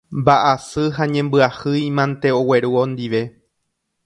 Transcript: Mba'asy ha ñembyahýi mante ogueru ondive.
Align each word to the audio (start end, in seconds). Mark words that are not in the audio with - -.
Mba'asy 0.19 0.85
ha 0.95 1.05
ñembyahýi 1.13 1.93
mante 2.01 2.35
ogueru 2.39 2.71
ondive. 2.83 3.23